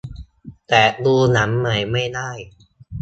[0.67, 2.29] แต่ดูหนังใหม่ไม่ได้